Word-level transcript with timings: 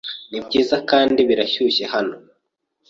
Nibyiza 0.29 0.77
kandi 0.89 1.19
birashyushye 1.29 1.85
hano. 1.93 2.15